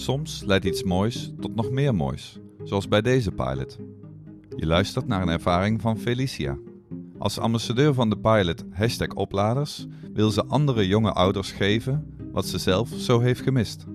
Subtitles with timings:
[0.00, 3.78] Soms leidt iets moois tot nog meer moois, zoals bij deze pilot.
[4.56, 6.58] Je luistert naar een ervaring van Felicia.
[7.18, 12.58] Als ambassadeur van de pilot hashtag opladers wil ze andere jonge ouders geven wat ze
[12.58, 13.86] zelf zo heeft gemist.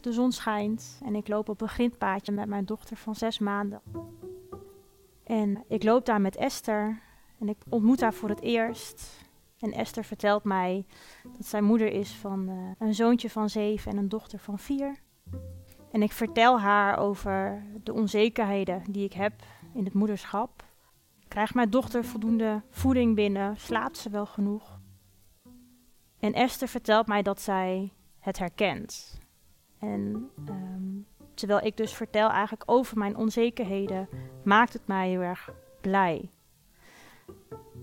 [0.00, 3.80] De zon schijnt en ik loop op een grindpaadje met mijn dochter van zes maanden.
[5.24, 7.00] En ik loop daar met Esther
[7.40, 9.26] en ik ontmoet haar voor het eerst.
[9.58, 10.86] En Esther vertelt mij
[11.36, 14.98] dat zij moeder is van uh, een zoontje van zeven en een dochter van vier.
[15.90, 19.32] En ik vertel haar over de onzekerheden die ik heb
[19.74, 20.64] in het moederschap.
[21.28, 23.56] Krijgt mijn dochter voldoende voeding binnen?
[23.56, 24.80] Slaapt ze wel genoeg?
[26.18, 29.20] En Esther vertelt mij dat zij het herkent.
[29.78, 34.08] En um, terwijl ik dus vertel eigenlijk over mijn onzekerheden,
[34.44, 35.50] maakt het mij heel erg
[35.80, 36.30] blij.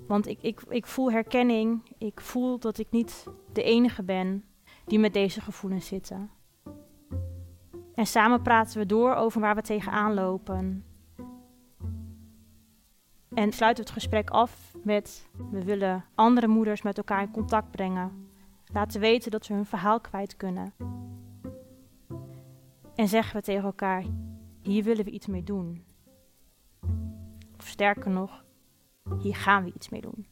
[0.07, 1.95] Want ik, ik, ik voel herkenning.
[1.97, 4.43] Ik voel dat ik niet de enige ben
[4.85, 6.29] die met deze gevoelens zitten.
[7.93, 10.85] En samen praten we door over waar we tegenaan lopen.
[13.33, 18.29] En sluiten het gesprek af met: we willen andere moeders met elkaar in contact brengen.
[18.73, 20.73] Laten weten dat ze hun verhaal kwijt kunnen.
[22.95, 24.03] En zeggen we tegen elkaar:
[24.61, 25.85] hier willen we iets mee doen.
[27.57, 28.44] Of sterker nog,
[29.21, 30.25] hier gaan we iets mee doen.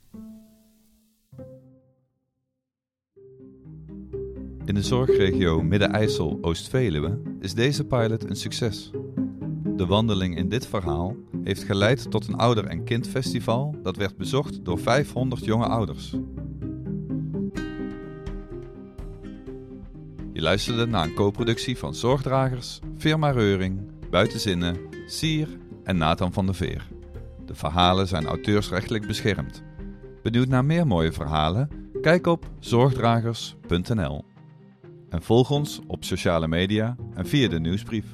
[4.66, 8.92] In de zorgregio Midden-IJssel Oost-Veluwe is deze pilot een succes.
[9.64, 14.66] De wandeling in dit verhaal heeft geleid tot een ouder- en kindfestival dat werd bezocht
[14.66, 16.16] door 500 jonge ouders.
[20.34, 24.78] Je luisterde naar een co-productie van Zorgdragers, Firma Reuring, Buitenzinnen,
[25.08, 25.48] Sier
[25.84, 26.93] en Nathan van der Veer.
[27.46, 29.64] De verhalen zijn auteursrechtelijk beschermd.
[30.24, 31.70] Benieuwd naar meer mooie verhalen?
[32.02, 34.26] Kijk op zorgdragers.nl.
[35.10, 38.06] En volg ons op sociale media en via de nieuwsbrief.